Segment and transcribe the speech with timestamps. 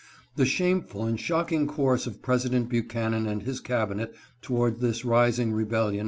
[0.35, 5.51] The shameful and shocking course of President Bu chanan and his cabinet towards this rising
[5.53, 5.99] rebellion THE SOUTHERN PRESS.